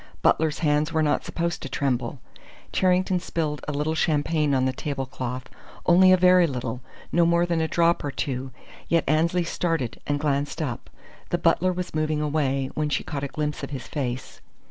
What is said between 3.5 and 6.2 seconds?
a little champagne on the tablecloth, only a